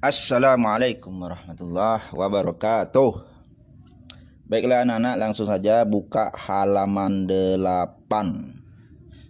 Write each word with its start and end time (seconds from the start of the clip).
Assalamualaikum 0.00 1.12
warahmatullahi 1.12 2.16
wabarakatuh. 2.16 3.20
Baiklah 4.48 4.88
anak-anak 4.88 5.20
langsung 5.20 5.44
saja 5.44 5.84
buka 5.84 6.32
halaman 6.32 7.28
8. 7.28 8.08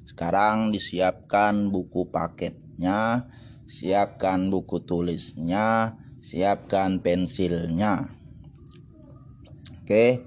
Sekarang 0.07 0.71
disiapkan 0.71 1.75
buku 1.75 2.07
paketnya, 2.15 3.27
siapkan 3.67 4.47
buku 4.47 4.79
tulisnya, 4.87 5.99
siapkan 6.23 7.03
pensilnya. 7.03 8.15
Oke. 9.83 10.23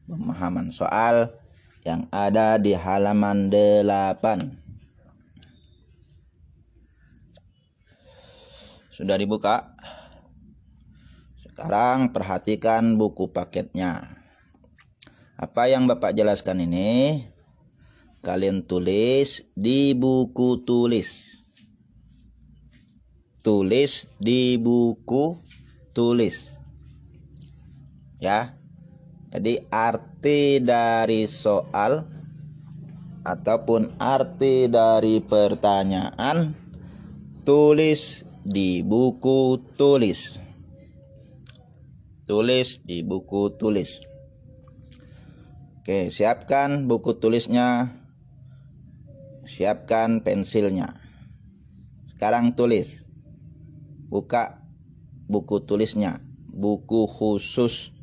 Pemahaman 0.07 0.71
soal 0.71 1.35
yang 1.89 2.05
ada 2.13 2.61
di 2.61 2.77
halaman 2.77 3.49
8. 3.49 4.53
Sudah 8.93 9.17
dibuka? 9.17 9.73
Sekarang 11.41 12.13
perhatikan 12.13 12.93
buku 12.93 13.33
paketnya. 13.33 14.21
Apa 15.33 15.65
yang 15.65 15.89
Bapak 15.89 16.13
jelaskan 16.13 16.61
ini 16.69 17.25
kalian 18.21 18.61
tulis 18.69 19.49
di 19.57 19.97
buku 19.97 20.61
tulis. 20.61 21.41
Tulis 23.41 24.13
di 24.21 24.61
buku 24.61 25.33
tulis. 25.97 26.53
Ya. 28.21 28.58
Jadi 29.29 29.61
arti 29.69 30.57
dari 30.57 31.29
soal 31.29 32.01
ataupun 33.21 34.01
arti 34.01 34.65
dari 34.65 35.21
pertanyaan 35.21 36.57
tulis 37.45 38.25
di 38.41 38.81
buku 38.81 39.61
tulis. 39.77 40.41
Tulis 42.25 42.81
di 42.81 43.05
buku 43.05 43.53
tulis. 43.53 44.01
Oke, 45.81 46.09
siapkan 46.09 46.89
buku 46.89 47.21
tulisnya. 47.21 47.97
Siapkan 49.45 50.25
pensilnya. 50.25 50.97
Sekarang 52.13 52.57
tulis. 52.57 53.05
Buka 54.09 54.65
buku 55.29 55.61
tulisnya. 55.65 56.17
Buku 56.49 57.05
khusus 57.05 57.93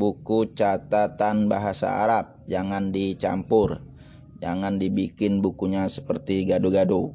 buku 0.00 0.56
catatan 0.56 1.52
bahasa 1.52 2.00
Arab 2.00 2.40
jangan 2.48 2.88
dicampur. 2.88 3.84
Jangan 4.40 4.80
dibikin 4.80 5.44
bukunya 5.44 5.84
seperti 5.92 6.48
gado-gado 6.48 7.12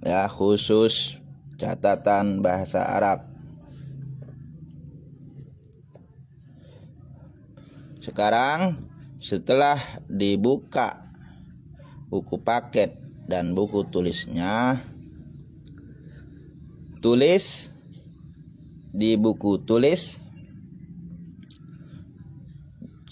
ya 0.00 0.24
khusus 0.32 1.20
catatan 1.60 2.40
bahasa 2.40 2.88
Arab. 2.88 3.28
Sekarang 8.00 8.88
setelah 9.20 9.76
dibuka 10.08 11.12
buku 12.08 12.40
paket 12.40 12.96
dan 13.28 13.52
buku 13.52 13.84
tulisnya 13.90 14.78
tulis 17.04 17.74
di 18.94 19.18
buku 19.20 19.60
tulis 19.66 20.22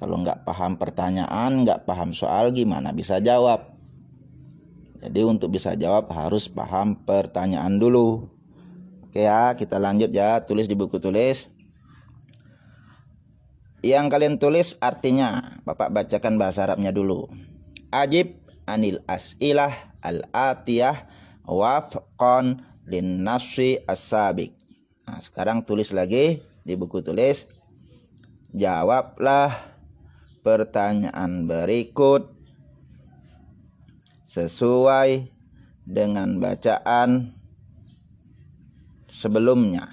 Kalau 0.02 0.18
nggak 0.18 0.50
paham 0.50 0.82
pertanyaan, 0.82 1.62
nggak 1.62 1.86
paham 1.86 2.10
soal, 2.10 2.50
gimana 2.50 2.90
bisa 2.90 3.22
jawab? 3.22 3.78
Jadi 4.98 5.22
untuk 5.22 5.54
bisa 5.54 5.78
jawab 5.78 6.10
harus 6.10 6.50
paham 6.50 6.98
pertanyaan 7.06 7.78
dulu. 7.78 8.26
Oke 9.06 9.30
ya, 9.30 9.54
kita 9.54 9.78
lanjut 9.78 10.10
ya, 10.10 10.42
tulis 10.42 10.66
di 10.66 10.74
buku 10.74 10.98
tulis. 10.98 11.54
Yang 13.86 14.06
kalian 14.10 14.36
tulis 14.42 14.74
artinya, 14.82 15.62
Bapak 15.70 15.94
bacakan 15.94 16.42
bahasa 16.42 16.66
Arabnya 16.66 16.90
dulu. 16.90 17.30
Ajib 17.94 18.42
anil 18.66 19.06
as'ilah 19.06 19.74
al-atiyah 20.02 20.98
wafqan 21.46 22.66
lin 22.90 23.22
nafsi 23.22 23.78
as-sabiq. 23.86 24.50
Nah, 25.06 25.22
sekarang 25.22 25.62
tulis 25.62 25.94
lagi 25.94 26.42
di 26.66 26.74
buku 26.74 27.06
tulis. 27.06 27.46
Jawablah 28.54 29.71
pertanyaan 30.42 31.46
berikut 31.46 32.34
sesuai 34.26 35.30
dengan 35.86 36.40
bacaan 36.42 37.36
sebelumnya. 39.12 39.92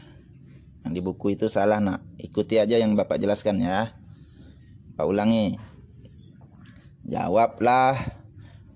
Yang 0.86 0.92
di 0.94 1.00
buku 1.04 1.26
itu 1.36 1.52
salah 1.52 1.82
nak. 1.82 2.00
Ikuti 2.16 2.56
aja 2.56 2.78
yang 2.78 2.96
Bapak 2.96 3.20
jelaskan 3.20 3.60
ya. 3.60 3.92
Pak 4.96 5.04
ulangi. 5.04 5.58
Jawablah 7.08 7.98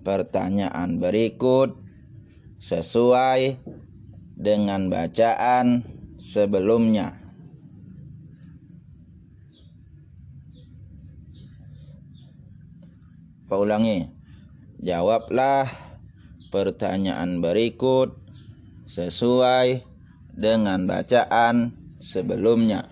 pertanyaan 0.03 0.99
berikut 0.99 1.79
sesuai 2.59 3.57
dengan 4.35 4.91
bacaan 4.91 5.87
sebelumnya. 6.19 7.22
Ulangi. 13.57 14.09
Jawablah 14.83 15.69
pertanyaan 16.51 17.39
berikut 17.39 18.13
sesuai 18.85 19.81
dengan 20.33 20.85
bacaan 20.89 21.77
sebelumnya. 22.01 22.89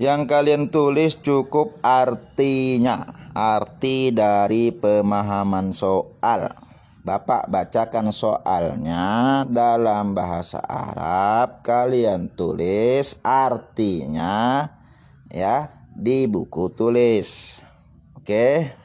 Yang 0.00 0.20
kalian 0.32 0.72
tulis 0.72 1.20
cukup 1.20 1.76
artinya, 1.84 3.04
arti 3.36 4.08
dari 4.16 4.72
pemahaman 4.72 5.76
soal. 5.76 6.56
Bapak 7.00 7.48
bacakan 7.48 8.12
soalnya 8.12 9.44
dalam 9.48 10.12
bahasa 10.16 10.60
Arab, 10.64 11.60
kalian 11.64 12.32
tulis 12.32 13.16
artinya 13.24 14.68
ya 15.28 15.68
di 15.92 16.28
buku 16.28 16.72
tulis. 16.72 17.59
Oke. 18.20 18.76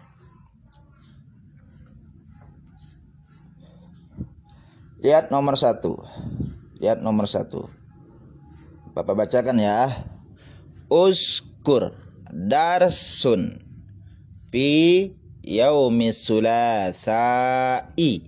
Lihat 5.04 5.28
nomor 5.28 5.60
satu. 5.60 6.00
Lihat 6.80 7.04
nomor 7.04 7.28
satu. 7.28 7.68
Bapak 8.96 9.28
bacakan 9.28 9.60
ya. 9.60 9.92
Uskur 10.88 11.92
darsun 12.32 13.60
fi 14.50 15.12
yaumis 15.44 16.24
sulasai. 16.24 18.24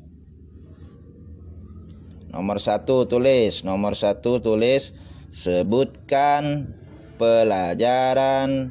Nomor 2.30 2.60
satu 2.60 3.08
tulis, 3.08 3.64
nomor 3.64 3.96
satu 3.96 4.44
tulis 4.44 4.92
sebutkan 5.32 6.76
pelajaran 7.18 8.70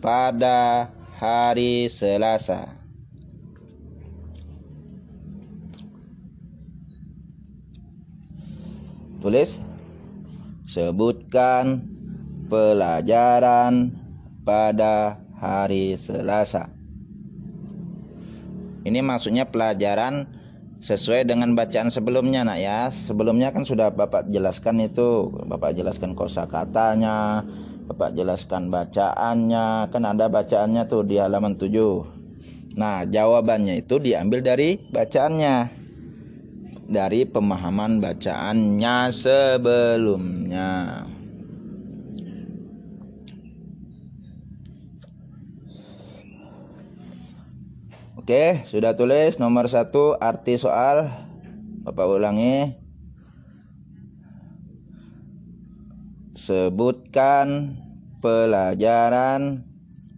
pada 0.00 0.88
hari 1.18 1.90
Selasa. 1.90 2.78
Tulis 9.18 9.58
Sebutkan 10.68 11.80
pelajaran 12.46 13.90
pada 14.44 15.18
hari 15.40 15.96
Selasa. 15.96 16.68
Ini 18.84 19.00
maksudnya 19.00 19.48
pelajaran 19.48 20.28
sesuai 20.78 21.24
dengan 21.24 21.56
bacaan 21.56 21.88
sebelumnya 21.88 22.44
nak 22.44 22.60
ya. 22.60 22.92
Sebelumnya 22.92 23.50
kan 23.50 23.64
sudah 23.64 23.90
Bapak 23.90 24.28
jelaskan 24.28 24.76
itu. 24.84 25.32
Bapak 25.48 25.72
jelaskan 25.72 26.12
kosa 26.12 26.44
katanya 26.44 27.42
Bapak 27.88 28.12
jelaskan 28.12 28.68
bacaannya 28.68 29.88
Kan 29.88 30.04
ada 30.04 30.28
bacaannya 30.28 30.84
tuh 30.86 31.08
di 31.08 31.16
halaman 31.16 31.56
7 31.56 32.76
Nah 32.78 33.08
jawabannya 33.08 33.80
itu 33.80 33.98
diambil 33.98 34.44
dari 34.44 34.76
bacaannya 34.92 35.78
dari 36.88 37.28
pemahaman 37.28 38.00
bacaannya 38.00 39.12
sebelumnya. 39.12 41.04
Oke, 48.16 48.64
sudah 48.64 48.96
tulis 48.96 49.36
nomor 49.36 49.68
satu 49.68 50.16
arti 50.16 50.56
soal. 50.56 51.12
Bapak 51.84 52.08
ulangi. 52.08 52.87
Sebutkan 56.38 57.74
pelajaran 58.22 59.66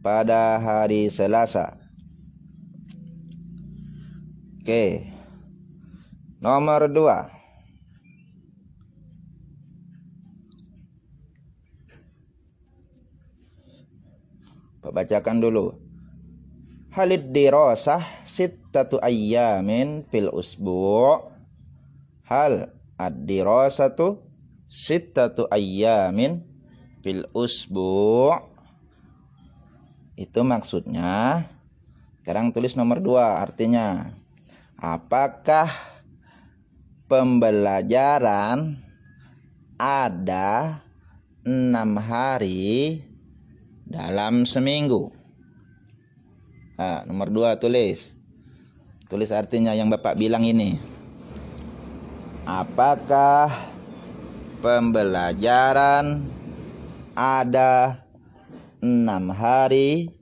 pada 0.05 0.61
hari 0.61 1.09
Selasa. 1.09 1.81
Oke. 4.61 5.09
Nomor 6.45 6.93
dua. 6.93 7.33
Bacakan 14.85 15.41
dulu. 15.41 15.73
Halid 16.93 17.33
dirasah 17.33 18.03
sittatu 18.27 19.01
ayyamin 19.01 20.03
fil 20.11 20.29
usbu' 20.35 21.31
Hal 22.27 22.75
ad-dirasatu 22.99 24.30
sittatu 24.71 25.51
ayyamin 25.51 26.47
fil 27.03 27.27
usbu' 27.35 28.39
Itu 30.15 30.47
maksudnya 30.47 31.45
Sekarang 32.23 32.55
tulis 32.55 32.79
nomor 32.79 33.03
dua 33.03 33.43
artinya 33.43 34.15
Apakah 34.79 35.69
pembelajaran 37.11 38.79
ada 39.81 40.85
enam 41.43 41.97
hari 41.97 43.01
dalam 43.89 44.47
seminggu. 44.47 45.11
Nah, 46.79 47.03
nomor 47.09 47.33
dua 47.33 47.57
tulis. 47.59 48.15
Tulis 49.11 49.35
artinya 49.35 49.75
yang 49.75 49.91
Bapak 49.91 50.15
bilang 50.15 50.47
ini. 50.47 50.79
Apakah 52.47 53.70
pembelajaran 54.61 56.21
ada 57.17 58.05
enam 58.85 59.33
hari 59.33 60.13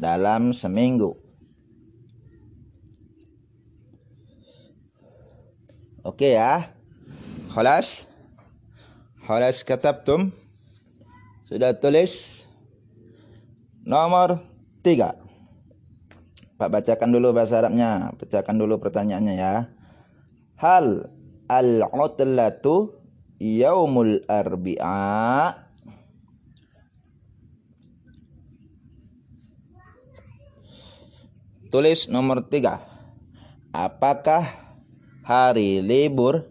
dalam 0.00 0.56
seminggu? 0.56 1.16
Oke 6.04 6.36
ya. 6.36 6.72
Khalas. 7.52 8.08
Khalas 9.24 9.64
katabtum. 9.64 10.32
Sudah 11.48 11.76
tulis. 11.76 12.44
Nomor 13.84 14.40
tiga. 14.84 15.16
Pak 16.60 16.68
bacakan 16.72 17.08
dulu 17.12 17.32
bahasa 17.32 17.60
Arabnya. 17.60 18.12
Bacakan 18.20 18.56
dulu 18.60 18.80
pertanyaannya 18.80 19.34
ya. 19.36 19.54
Hal 20.60 21.08
al-utlatu 21.48 23.03
yaumul 23.38 24.22
arbi'a. 24.26 25.54
Tulis 31.70 32.06
nomor 32.06 32.46
tiga. 32.46 32.78
Apakah 33.74 34.46
hari 35.26 35.82
libur? 35.82 36.46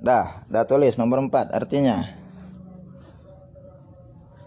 Dah 0.00 0.44
dah 0.48 0.64
tulis 0.68 0.96
nomor 1.00 1.24
4 1.24 1.56
artinya. 1.56 2.20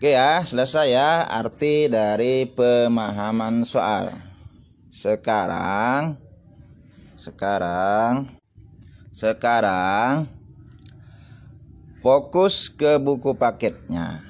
Oke 0.02 0.18
ya, 0.18 0.42
selesai 0.42 0.98
ya 0.98 1.22
arti 1.30 1.86
dari 1.86 2.42
pemahaman 2.42 3.62
soal. 3.62 4.10
Sekarang 4.90 6.18
sekarang 7.14 8.34
sekarang 9.14 10.26
fokus 12.02 12.66
ke 12.66 12.98
buku 12.98 13.38
paketnya. 13.38 14.26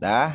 Dah. 0.00 0.32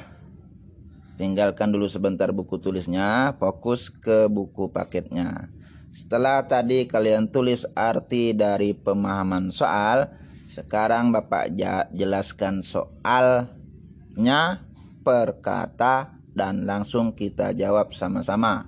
Tinggalkan 1.18 1.74
dulu 1.74 1.90
sebentar 1.90 2.30
buku 2.30 2.62
tulisnya, 2.62 3.34
fokus 3.42 3.90
ke 3.90 4.30
buku 4.30 4.70
paketnya. 4.70 5.50
Setelah 5.90 6.46
tadi 6.46 6.86
kalian 6.86 7.34
tulis 7.34 7.66
arti 7.74 8.38
dari 8.38 8.78
pemahaman 8.78 9.50
soal, 9.50 10.14
sekarang 10.46 11.10
Bapak 11.10 11.50
jelaskan 11.98 12.62
soalnya 12.62 14.67
per 15.08 15.40
kata 15.40 16.20
dan 16.36 16.68
langsung 16.68 17.16
kita 17.16 17.56
jawab 17.56 17.96
sama-sama. 17.96 18.68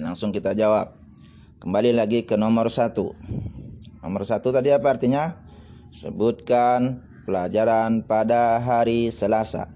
Langsung 0.00 0.32
kita 0.32 0.56
jawab. 0.56 0.96
Kembali 1.60 1.92
lagi 1.92 2.24
ke 2.24 2.40
nomor 2.40 2.72
satu. 2.72 3.12
Nomor 4.00 4.24
satu 4.24 4.56
tadi 4.56 4.72
apa 4.72 4.88
artinya? 4.88 5.44
Sebutkan 5.92 7.04
pelajaran 7.28 8.08
pada 8.08 8.56
hari 8.64 9.12
Selasa. 9.12 9.68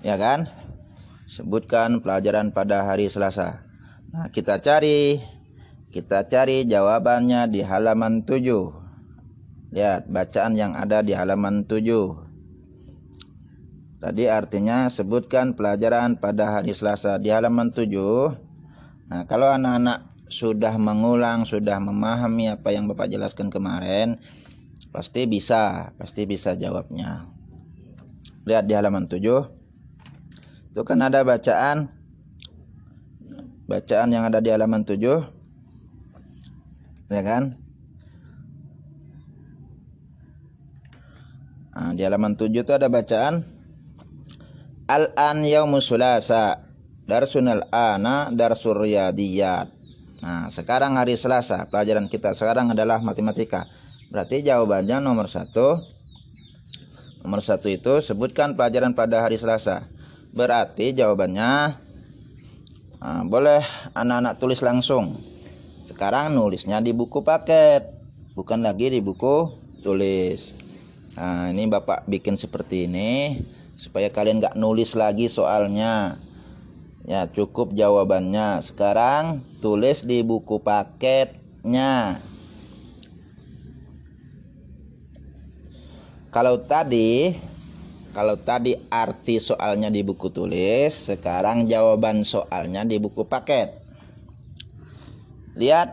Ya 0.00 0.16
kan? 0.16 0.48
Sebutkan 1.28 2.00
pelajaran 2.00 2.56
pada 2.56 2.88
hari 2.88 3.12
Selasa. 3.12 3.68
Nah, 4.08 4.32
kita 4.32 4.64
cari 4.64 5.20
kita 5.92 6.24
cari 6.32 6.64
jawabannya 6.64 7.52
di 7.52 7.60
halaman 7.60 8.24
7. 8.24 8.81
Lihat 9.72 10.12
bacaan 10.12 10.52
yang 10.52 10.76
ada 10.76 11.00
di 11.00 11.16
halaman 11.16 11.64
7. 11.64 11.80
Tadi 14.04 14.28
artinya 14.28 14.92
sebutkan 14.92 15.56
pelajaran 15.56 16.20
pada 16.20 16.60
hari 16.60 16.76
Selasa 16.76 17.16
di 17.16 17.32
halaman 17.32 17.72
7. 17.72 17.88
Nah, 19.08 19.24
kalau 19.24 19.48
anak-anak 19.48 20.12
sudah 20.28 20.76
mengulang, 20.76 21.48
sudah 21.48 21.80
memahami 21.80 22.52
apa 22.52 22.68
yang 22.76 22.84
Bapak 22.84 23.08
jelaskan 23.08 23.48
kemarin, 23.48 24.20
pasti 24.92 25.24
bisa, 25.24 25.96
pasti 25.96 26.28
bisa 26.28 26.52
jawabnya. 26.52 27.24
Lihat 28.44 28.68
di 28.68 28.76
halaman 28.76 29.08
7. 29.08 29.24
Itu 30.72 30.84
kan 30.84 31.00
ada 31.00 31.24
bacaan 31.24 31.88
bacaan 33.64 34.08
yang 34.12 34.28
ada 34.28 34.44
di 34.44 34.52
halaman 34.52 34.84
7. 34.84 35.00
Ya 37.08 37.22
kan? 37.24 37.61
Nah, 41.72 41.96
di 41.96 42.04
halaman 42.04 42.36
7 42.36 42.52
itu 42.52 42.72
ada 42.76 42.92
bacaan 42.92 43.44
Al-an 44.90 45.40
yaumus 45.48 45.88
sulasa 45.88 46.72
Darsunal 47.02 47.66
ana 47.74 48.30
darsur 48.30 48.78
riyadiyat. 48.78 49.68
Nah 50.22 50.46
sekarang 50.54 50.94
hari 50.94 51.18
Selasa 51.18 51.66
Pelajaran 51.66 52.06
kita 52.06 52.30
sekarang 52.38 52.70
adalah 52.70 53.02
matematika. 53.02 53.66
Berarti 54.08 54.46
jawabannya 54.46 55.02
nomor 55.02 55.26
satu. 55.26 55.82
Nomor 57.26 57.42
satu 57.42 57.66
itu 57.70 57.98
sebutkan 57.98 58.54
pelajaran 58.54 58.94
pada 58.94 59.18
hari 59.18 59.34
Selasa. 59.34 59.90
Berarti 60.30 60.94
jawabannya 60.94 61.74
nah, 63.02 63.22
Boleh 63.26 63.66
anak-anak 63.98 64.38
tulis 64.38 64.62
langsung. 64.62 65.18
Sekarang 65.82 66.30
nulisnya 66.30 66.78
di 66.78 66.94
buku 66.94 67.26
paket 67.26 67.82
Bukan 68.38 68.62
lagi 68.62 68.86
di 68.86 69.02
buku 69.02 69.50
tulis 69.82 70.54
Nah 71.12 71.52
ini 71.52 71.68
bapak 71.68 72.08
bikin 72.08 72.40
seperti 72.40 72.88
ini 72.88 73.44
supaya 73.76 74.08
kalian 74.08 74.40
nggak 74.40 74.56
nulis 74.56 74.96
lagi 74.96 75.28
soalnya. 75.28 76.16
Ya 77.04 77.28
cukup 77.28 77.76
jawabannya. 77.76 78.64
Sekarang 78.64 79.44
tulis 79.60 80.08
di 80.08 80.24
buku 80.24 80.62
paketnya. 80.64 82.16
Kalau 86.32 86.64
tadi 86.64 87.36
kalau 88.16 88.40
tadi 88.40 88.76
arti 88.88 89.36
soalnya 89.36 89.92
di 89.92 90.00
buku 90.00 90.32
tulis 90.32 91.12
sekarang 91.12 91.68
jawaban 91.68 92.24
soalnya 92.24 92.88
di 92.88 92.96
buku 92.96 93.28
paket. 93.28 93.76
Lihat 95.60 95.92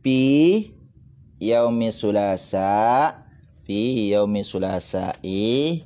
pi 0.04 0.68
yaumi 1.40 1.88
sulasa 1.88 3.16
fi 3.64 4.12
yaumi 4.12 4.44
sulasai 4.44 5.82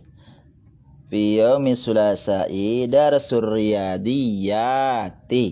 fi 1.06 1.22
yaumi 1.38 1.78
sulasai 1.78 2.90
darsur 2.90 3.54
riyadiyati 3.54 5.46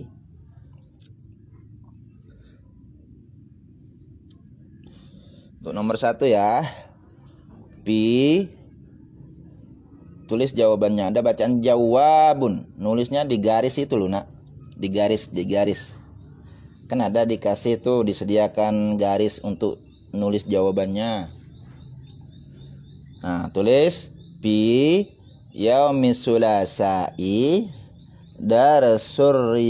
Untuk 5.65 5.73
nomor 5.73 5.97
satu 5.97 6.29
ya 6.29 6.61
Pi 7.85 8.49
tulis 10.25 10.57
jawabannya 10.57 11.13
ada 11.13 11.21
bacaan 11.21 11.61
jawabun. 11.61 12.65
Nulisnya 12.81 13.29
di 13.29 13.37
garis 13.37 13.77
itu 13.77 14.01
loh 14.01 14.09
nak. 14.09 14.25
Di 14.81 14.89
garis 14.89 15.29
di 15.29 15.45
garis. 15.45 16.01
Kan 16.89 17.05
ada 17.05 17.29
dikasih 17.29 17.85
tuh 17.85 18.09
disediakan 18.09 18.97
garis 18.97 19.45
untuk 19.45 19.85
nulis 20.17 20.49
jawabannya. 20.49 21.29
Nah 23.21 23.53
tulis 23.53 24.09
pi 24.41 25.13
yaumis 25.53 26.25
sulasai 26.25 27.69
darsur 28.41 29.61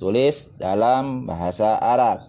tulis 0.00 0.36
dalam 0.56 1.28
bahasa 1.28 1.76
Arab. 1.76 2.24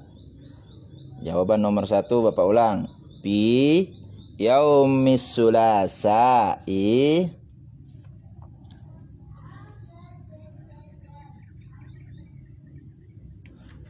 Jawaban 1.24 1.64
nomor 1.64 1.88
satu 1.88 2.28
bapak 2.28 2.44
ulang 2.44 3.03
pi 3.24 3.88
yaumis 4.36 5.24
sulasai 5.24 6.68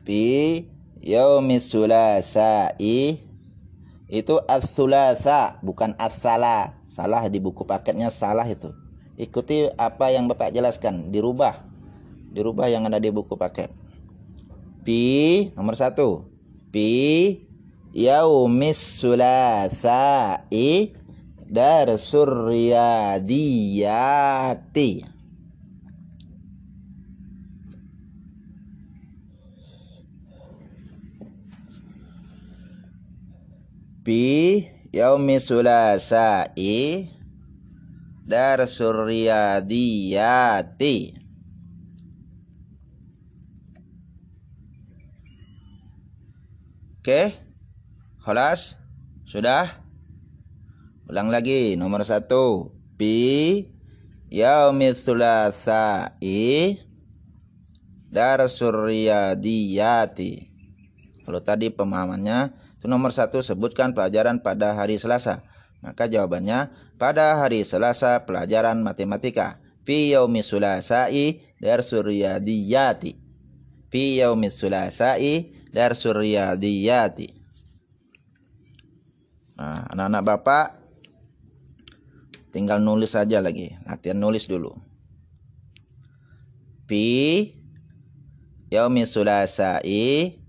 fi 0.06 0.22
yaumis 1.02 1.66
sulasai 1.66 3.18
itu 4.14 4.36
as-sulasa 4.46 5.58
bukan 5.66 5.98
as-sala 5.98 6.78
salah 6.86 7.26
di 7.26 7.42
buku 7.42 7.66
paketnya 7.66 8.14
salah 8.14 8.46
itu. 8.46 8.70
Ikuti 9.18 9.66
apa 9.82 10.14
yang 10.14 10.30
Bapak 10.30 10.54
jelaskan. 10.54 11.10
Dirubah. 11.10 11.66
Dirubah 12.30 12.70
yang 12.70 12.86
ada 12.86 13.02
di 13.02 13.10
buku 13.10 13.34
paket. 13.34 13.74
Pi 14.86 15.50
nomor 15.58 15.74
satu. 15.74 16.30
Pi 16.70 17.50
yaumis 17.94 18.82
sulasai 19.00 20.94
darsur 21.46 22.50
riyadiyati. 22.50 23.54
Pi 34.04 34.68
yaumi 34.92 35.40
sulasai 35.40 37.08
darsur 38.26 39.06
riyadiyati. 39.06 40.98
Oke 47.04 47.43
Kholas 48.24 48.80
Sudah? 49.28 49.68
Ulang 51.12 51.28
lagi. 51.28 51.76
Nomor 51.76 52.08
satu. 52.08 52.72
Pi. 52.96 53.68
Yaumi 54.32 54.96
sulasai 54.96 56.80
Darsur 58.08 58.88
riyadiyati 58.88 60.32
Kalau 61.28 61.44
tadi 61.44 61.68
pemahamannya 61.68 62.56
Itu 62.80 62.88
nomor 62.88 63.12
satu 63.12 63.44
Sebutkan 63.44 63.92
pelajaran 63.92 64.40
pada 64.40 64.72
hari 64.72 64.96
Selasa. 64.96 65.44
Maka 65.84 66.08
jawabannya 66.08 66.72
Pada 66.96 67.44
hari 67.44 67.68
Selasa 67.68 68.24
pelajaran 68.24 68.80
matematika. 68.80 69.60
Fi 69.84 70.16
yaumi 70.16 70.40
sulasai 70.40 71.44
Darsur 71.60 72.08
riyadiyati 72.08 73.20
Fi 73.92 74.24
yaumi 74.24 74.48
sulasai 74.48 75.60
Darsul 75.74 76.22
Riyadiyati. 76.22 77.43
Nah, 79.54 79.86
anak-anak 79.94 80.24
Bapak 80.26 80.68
tinggal 82.50 82.82
nulis 82.82 83.14
saja 83.14 83.38
lagi. 83.42 83.74
Latihan 83.86 84.18
nulis 84.18 84.50
dulu. 84.50 84.74
Fi 86.90 87.50
yaumi 88.74 89.06
sulasai 89.06 90.42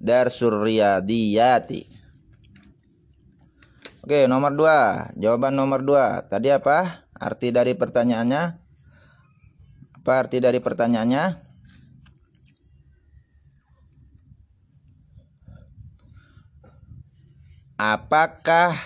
Darsul 0.00 0.64
Riyadiyati. 0.64 1.84
Oke, 4.00 4.24
nomor 4.24 4.56
dua. 4.56 5.12
Jawaban 5.20 5.52
nomor 5.52 5.84
dua. 5.84 6.24
Tadi 6.24 6.48
apa? 6.48 7.04
Arti 7.12 7.52
dari 7.52 7.76
pertanyaannya? 7.76 8.42
Apa 10.00 10.12
arti 10.24 10.40
dari 10.40 10.56
pertanyaannya? 10.56 11.49
Apakah 17.80 18.76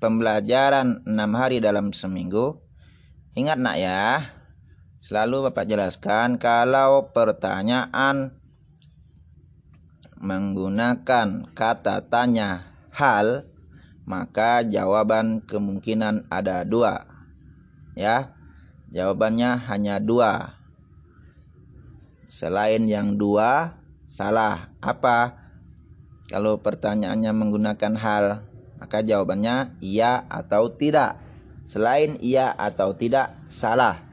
pembelajaran 0.00 1.04
enam 1.04 1.30
hari 1.36 1.60
dalam 1.60 1.92
seminggu? 1.92 2.56
Ingat 3.36 3.60
nak 3.60 3.76
ya, 3.76 4.24
selalu 5.04 5.52
Bapak 5.52 5.68
jelaskan 5.68 6.40
kalau 6.40 7.12
pertanyaan 7.12 8.32
menggunakan 10.16 11.52
kata 11.52 12.08
tanya 12.08 12.72
hal, 12.96 13.44
maka 14.08 14.64
jawaban 14.64 15.44
kemungkinan 15.44 16.24
ada 16.32 16.64
dua. 16.64 17.04
Ya, 17.92 18.32
jawabannya 18.88 19.60
hanya 19.68 20.00
dua. 20.00 20.56
Selain 22.32 22.88
yang 22.88 23.20
dua, 23.20 23.76
salah. 24.08 24.72
Apa? 24.80 25.43
Kalau 26.24 26.56
pertanyaannya 26.56 27.32
menggunakan 27.36 27.94
hal, 28.00 28.24
maka 28.80 29.04
jawabannya 29.04 29.76
iya 29.84 30.24
atau 30.28 30.72
tidak. 30.72 31.20
Selain 31.64 32.16
iya 32.20 32.52
atau 32.52 32.92
tidak, 32.96 33.32
salah. 33.48 34.04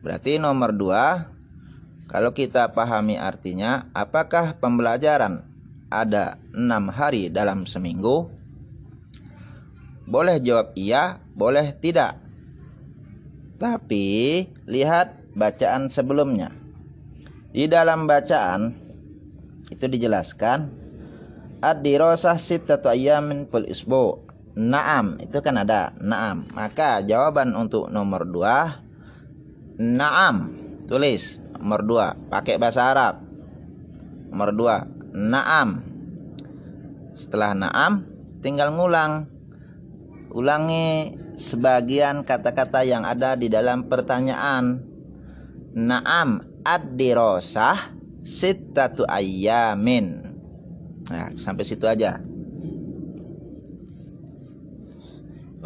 Berarti 0.00 0.40
nomor 0.40 0.72
dua, 0.72 1.28
kalau 2.08 2.32
kita 2.32 2.72
pahami 2.72 3.20
artinya, 3.20 3.92
apakah 3.92 4.56
pembelajaran 4.56 5.44
ada 5.92 6.40
enam 6.56 6.88
hari 6.88 7.28
dalam 7.28 7.68
seminggu? 7.68 8.32
Boleh 10.08 10.40
jawab 10.40 10.72
iya, 10.74 11.20
boleh 11.36 11.76
tidak. 11.76 12.16
Tapi 13.60 14.48
lihat 14.64 15.20
bacaan 15.36 15.92
sebelumnya. 15.92 16.48
Di 17.52 17.68
dalam 17.68 18.08
bacaan 18.08 18.79
itu 19.70 19.86
dijelaskan 19.86 20.90
ad-dirasah 21.60 22.40
sittatu 22.40 22.90
ayyamin 22.90 23.46
fil 23.46 23.68
isbu. 23.68 24.26
Naam, 24.50 25.14
itu 25.22 25.38
kan 25.40 25.62
ada 25.62 25.94
naam. 26.02 26.42
Maka 26.52 27.06
jawaban 27.06 27.54
untuk 27.54 27.86
nomor 27.88 28.26
dua 28.26 28.82
naam. 29.78 30.50
Tulis 30.90 31.38
nomor 31.54 31.86
dua 31.86 32.06
pakai 32.28 32.58
bahasa 32.58 32.90
Arab. 32.90 33.22
Nomor 34.34 34.50
dua 34.50 34.76
naam. 35.14 35.86
Setelah 37.14 37.54
naam 37.54 38.04
tinggal 38.42 38.74
ngulang. 38.74 39.30
Ulangi 40.30 41.14
sebagian 41.38 42.22
kata-kata 42.26 42.82
yang 42.82 43.06
ada 43.06 43.38
di 43.38 43.46
dalam 43.46 43.86
pertanyaan. 43.86 44.82
Naam 45.78 46.42
ad-dirasah 46.66 47.99
sittatu 48.30 49.02
ayyamin. 49.10 50.22
Nah, 51.10 51.34
sampai 51.34 51.66
situ 51.66 51.90
aja. 51.90 52.22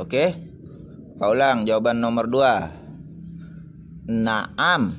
Oke. 0.00 0.32
Pak 1.20 1.28
ulang 1.30 1.68
jawaban 1.68 2.00
nomor 2.00 2.26
dua. 2.26 2.72
Naam. 4.08 4.96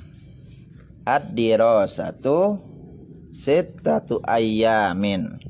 Ad-dirasatu 1.06 2.62
sittatu 3.34 4.21
ayyamin. 4.21 5.41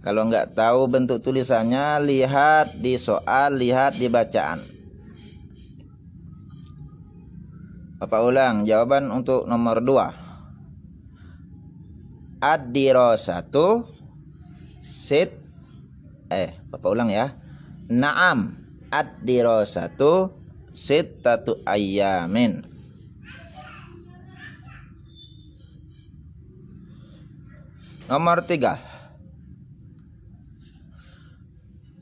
Kalau 0.00 0.22
nggak 0.30 0.54
tahu 0.54 0.86
bentuk 0.86 1.18
tulisannya, 1.18 1.98
lihat 2.02 2.78
di 2.78 2.94
soal, 2.94 3.58
lihat 3.58 3.98
di 3.98 4.06
bacaan. 4.06 4.62
Bapak 7.96 8.20
ulang 8.22 8.68
jawaban 8.68 9.08
untuk 9.10 9.48
nomor 9.50 9.82
dua. 9.82 10.25
Ad-dirasatu 12.36 13.88
sit 14.84 15.32
eh 16.28 16.52
Bapak 16.68 16.90
ulang 16.92 17.08
ya. 17.08 17.32
Naam 17.88 18.58
ad-dirasatu 18.90 20.34
sittatu 20.76 21.62
ayyamin. 21.64 22.66
Nomor 28.06 28.46
tiga. 28.46 28.78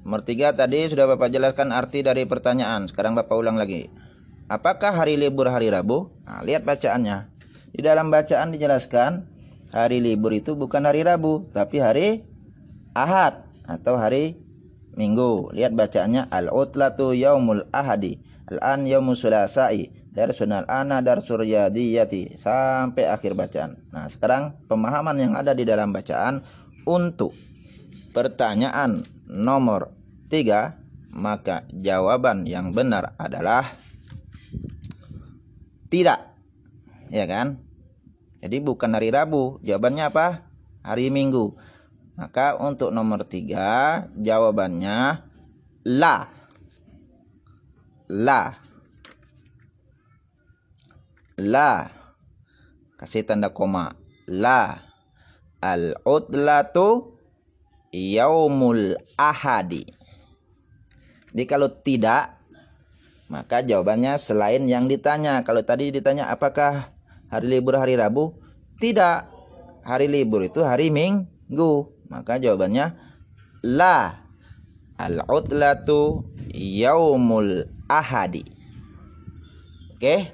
Nomor 0.04 0.20
tiga 0.20 0.52
tadi 0.52 0.84
sudah 0.84 1.08
Bapak 1.08 1.32
jelaskan 1.32 1.72
arti 1.72 2.04
dari 2.04 2.28
pertanyaan. 2.28 2.92
Sekarang 2.92 3.16
Bapak 3.16 3.32
ulang 3.32 3.56
lagi. 3.56 3.88
Apakah 4.52 4.92
hari 4.92 5.16
libur 5.16 5.48
hari 5.48 5.72
Rabu? 5.72 6.12
Nah, 6.28 6.44
lihat 6.44 6.68
bacaannya. 6.68 7.32
Di 7.72 7.80
dalam 7.80 8.12
bacaan 8.12 8.52
dijelaskan 8.52 9.33
hari 9.74 9.98
libur 9.98 10.30
itu 10.30 10.54
bukan 10.54 10.86
hari 10.86 11.02
Rabu, 11.02 11.50
tapi 11.50 11.82
hari 11.82 12.22
Ahad 12.94 13.42
atau 13.66 13.98
hari 13.98 14.38
Minggu. 14.94 15.50
Lihat 15.50 15.74
bacaannya 15.74 16.30
al-utlatu 16.30 17.10
yaumul 17.10 17.66
ahadi. 17.74 18.22
Al-an 18.46 18.86
yaumus 18.86 19.26
sulasai. 19.26 19.90
Darsun 20.14 20.54
al-ana 20.54 21.02
darsul 21.02 21.42
yadiyati. 21.42 22.38
Sampai 22.38 23.10
akhir 23.10 23.34
bacaan. 23.34 23.82
Nah, 23.90 24.06
sekarang 24.06 24.54
pemahaman 24.70 25.18
yang 25.18 25.34
ada 25.34 25.50
di 25.50 25.66
dalam 25.66 25.90
bacaan 25.90 26.46
untuk 26.86 27.34
pertanyaan 28.14 29.02
nomor 29.26 29.90
tiga 30.30 30.78
maka 31.10 31.66
jawaban 31.74 32.46
yang 32.46 32.70
benar 32.70 33.18
adalah 33.18 33.74
tidak. 35.90 36.38
Ya 37.10 37.26
kan? 37.26 37.63
Jadi 38.44 38.60
bukan 38.60 38.92
hari 38.92 39.08
Rabu. 39.08 39.56
Jawabannya 39.64 40.12
apa? 40.12 40.44
Hari 40.84 41.08
Minggu. 41.08 41.56
Maka 42.12 42.60
untuk 42.60 42.92
nomor 42.92 43.24
tiga 43.24 44.04
jawabannya 44.20 45.24
la. 45.88 46.28
La. 48.12 48.52
La. 51.40 51.88
Kasih 53.00 53.24
tanda 53.24 53.48
koma. 53.48 53.96
La. 54.28 54.92
Al-udlatu 55.64 57.16
yaumul 57.96 59.00
ahadi. 59.16 59.88
Jadi 61.32 61.44
kalau 61.48 61.72
tidak 61.72 62.36
maka 63.32 63.64
jawabannya 63.64 64.20
selain 64.20 64.68
yang 64.68 64.86
ditanya. 64.86 65.40
Kalau 65.42 65.64
tadi 65.64 65.90
ditanya 65.90 66.28
apakah 66.28 66.93
hari 67.34 67.50
libur 67.50 67.74
hari 67.74 67.98
Rabu? 67.98 68.38
Tidak. 68.78 69.18
Hari 69.82 70.06
libur 70.06 70.46
itu 70.46 70.62
hari 70.62 70.94
Minggu. 70.94 71.90
Maka 72.06 72.38
jawabannya 72.38 72.94
la. 73.66 74.22
Al-udlatu 74.94 76.22
yaumul 76.54 77.66
ahadi. 77.90 78.46
Oke. 79.98 80.30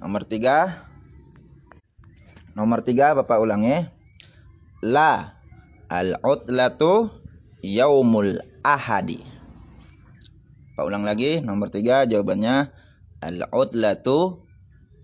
Nomor 0.00 0.24
tiga. 0.24 0.88
Nomor 2.56 2.80
tiga 2.80 3.12
Bapak 3.12 3.36
ulangi. 3.36 3.84
La. 4.80 5.36
Al-udlatu 5.92 7.12
yaumul 7.60 8.40
ahadi. 8.64 9.20
Pak 10.78 10.86
ulang 10.86 11.02
lagi 11.02 11.42
nomor 11.42 11.74
tiga 11.74 12.06
jawabannya 12.06 12.70
al-udlatu 13.18 14.46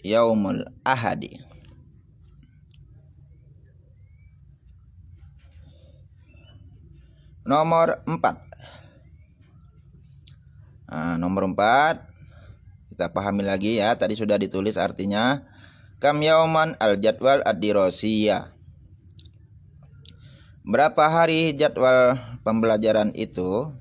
yaumul 0.05 0.69
ahadi. 0.85 1.41
Nomor 7.49 8.05
empat. 8.05 8.37
Nah, 10.89 11.17
nomor 11.17 11.49
empat 11.49 12.05
kita 12.95 13.11
pahami 13.11 13.43
lagi 13.43 13.83
ya. 13.83 13.97
Tadi 13.99 14.15
sudah 14.15 14.39
ditulis 14.39 14.79
artinya 14.79 15.43
kam 15.99 16.23
yauman 16.23 16.77
al 16.79 17.01
jadwal 17.01 17.43
ad-dirasiyah. 17.43 18.55
Berapa 20.65 21.05
hari 21.13 21.57
jadwal 21.59 22.17
pembelajaran 22.47 23.13
itu? 23.13 23.73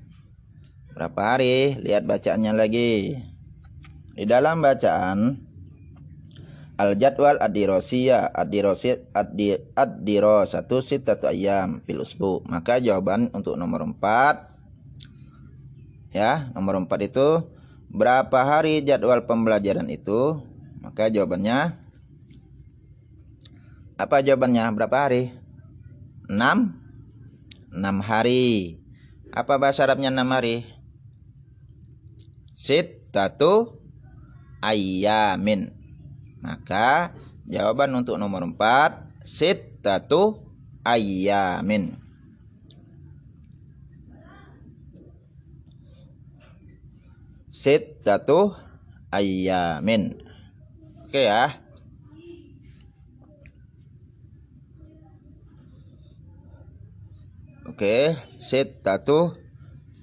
Berapa 0.92 1.36
hari? 1.36 1.78
Lihat 1.80 2.04
bacaannya 2.04 2.52
lagi. 2.52 3.16
Di 4.12 4.24
dalam 4.28 4.60
bacaan 4.60 5.43
Al-jadwal 6.74 7.38
ad-dirosiyah 7.38 8.34
ad-dirosiyah 8.34 9.14
ad-dirosatu 9.78 10.82
sitatu 10.82 11.30
ayam 11.30 11.78
fil 11.86 12.02
usbu. 12.02 12.42
Maka 12.50 12.82
jawaban 12.82 13.30
untuk 13.30 13.54
nomor 13.54 13.86
4 13.86 16.10
ya, 16.10 16.50
nomor 16.54 16.82
4 16.82 16.90
itu 17.06 17.46
berapa 17.94 18.42
hari 18.42 18.82
jadwal 18.82 19.22
pembelajaran 19.22 19.86
itu? 19.86 20.42
Maka 20.82 21.06
jawabannya 21.10 21.78
apa 23.94 24.26
jawabannya? 24.26 24.66
Berapa 24.74 25.06
hari? 25.06 25.30
6 26.26 26.34
6 27.70 28.02
hari. 28.02 28.82
Apa 29.30 29.62
bahasa 29.62 29.86
Arabnya 29.86 30.10
6 30.10 30.26
hari? 30.30 30.74
sittatu 32.64 33.76
ayyamin. 34.64 35.83
Maka 36.44 37.16
jawaban 37.48 37.96
untuk 37.96 38.20
nomor 38.20 38.44
4 38.44 39.24
sittatu 39.24 40.44
ayyamin. 40.84 41.96
Sittatu 47.48 48.52
ayyamin. 49.08 50.20
Oke 51.08 51.24
ya. 51.24 51.48
Oke, 57.64 58.20
sittatu 58.44 59.32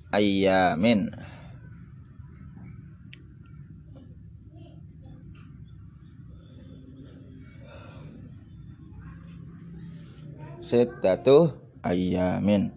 ayyamin. 0.10 1.14
Sittatu 10.72 11.52
ayyamin 11.84 12.72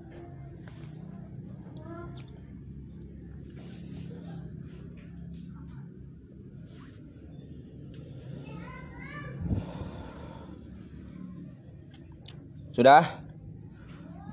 Sudah? 12.75 13.07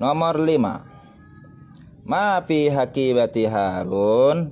Nomor 0.02 0.34
5. 0.34 0.58
Ma 2.02 2.42
fi 2.42 2.66
hakibati 2.66 3.46
Harun. 3.46 4.50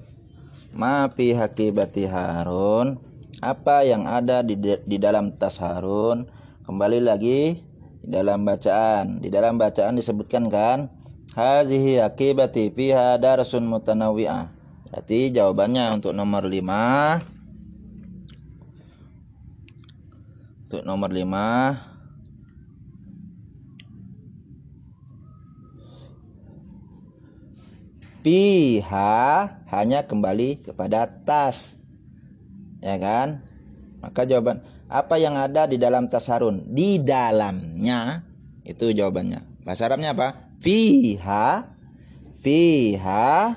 Ma 0.70 1.10
fi 1.10 1.34
hakibati 1.34 2.06
Harun. 2.06 3.02
Apa 3.42 3.82
yang 3.82 4.06
ada 4.06 4.46
di, 4.46 4.54
di 4.62 4.94
dalam 4.94 5.34
tas 5.34 5.58
Harun? 5.58 6.30
Kembali 6.62 7.02
lagi 7.02 7.66
dalam 8.04 8.44
bacaan. 8.44 9.20
Di 9.20 9.28
dalam 9.28 9.60
bacaan 9.60 9.96
disebutkan 9.96 10.48
kan 10.48 10.88
hazihi 11.36 12.00
akibati 12.00 12.72
fiha 12.72 13.20
darsun 13.20 13.66
mutanawwi'ah. 13.68 14.50
Berarti 14.90 15.30
jawabannya 15.30 16.02
untuk 16.02 16.10
nomor 16.10 16.50
5 16.50 17.22
Untuk 20.66 20.82
nomor 20.82 21.14
5 21.14 21.90
Piha 28.20 29.48
hanya 29.72 30.04
kembali 30.04 30.60
kepada 30.60 31.08
tas. 31.08 31.80
Ya 32.84 33.00
kan? 33.00 33.40
Maka 34.04 34.28
jawaban 34.28 34.60
apa 34.90 35.22
yang 35.22 35.38
ada 35.38 35.70
di 35.70 35.78
dalam 35.78 36.10
tas 36.10 36.26
Harun? 36.26 36.66
Di 36.66 36.98
dalamnya 36.98 38.26
itu 38.66 38.90
jawabannya. 38.90 39.62
Bahasa 39.62 39.86
Arabnya 39.86 40.18
apa? 40.18 40.50
Fiha 40.58 41.70
fiha 42.42 43.54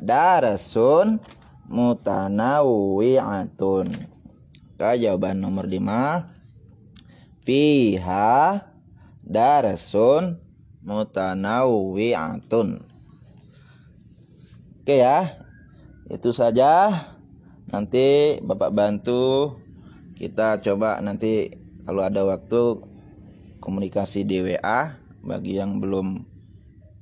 darasun 0.00 1.20
mutanawwi'atun. 1.68 3.92
Oke, 4.72 4.96
jawaban 4.98 5.38
nomor 5.38 5.68
5 5.68 7.44
fiha 7.44 8.64
darasun 9.22 10.42
mutanawwi'atun. 10.82 12.82
Oke 14.82 14.98
ya. 14.98 15.38
Itu 16.10 16.34
saja. 16.34 16.90
Nanti 17.70 18.42
Bapak 18.42 18.74
bantu 18.74 19.61
kita 20.22 20.62
coba 20.62 21.02
nanti 21.02 21.50
kalau 21.82 22.06
ada 22.06 22.22
waktu 22.22 22.78
komunikasi 23.58 24.22
di 24.22 24.38
WA 24.38 24.94
bagi 25.18 25.58
yang 25.58 25.82
belum 25.82 26.22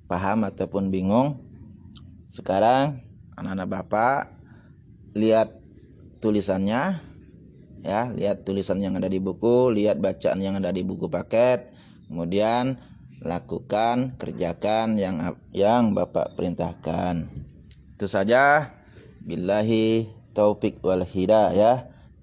paham 0.09 0.48
ataupun 0.48 0.88
bingung. 0.88 1.37
Sekarang 2.33 3.04
anak-anak 3.37 3.68
Bapak 3.68 4.20
lihat 5.12 5.52
tulisannya 6.24 6.96
ya, 7.85 8.09
lihat 8.09 8.48
tulisan 8.48 8.80
yang 8.80 8.96
ada 8.96 9.12
di 9.12 9.20
buku, 9.20 9.68
lihat 9.68 10.00
bacaan 10.00 10.40
yang 10.40 10.56
ada 10.56 10.72
di 10.72 10.80
buku 10.80 11.12
paket, 11.12 11.76
kemudian 12.09 12.80
lakukan, 13.20 14.16
kerjakan 14.16 14.96
yang 14.96 15.37
yang 15.52 15.92
Bapak 15.92 16.40
perintahkan. 16.40 17.28
Itu 18.00 18.09
saja. 18.09 18.72
Billahi 19.20 20.09
taufik 20.33 20.80
wal 20.80 21.04
hidayah. 21.04 21.99